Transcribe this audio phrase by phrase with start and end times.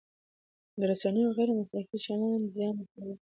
[0.79, 3.15] د رسنیو غیر مسلکي چلند زیان رسوي.